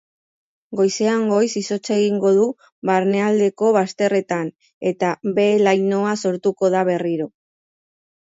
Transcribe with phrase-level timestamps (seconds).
[0.77, 2.45] Goizean goiz izotza egingo du
[2.89, 4.49] barnealdeko bazterretan
[4.93, 7.29] eta behe-lainoa sortuko da berriro.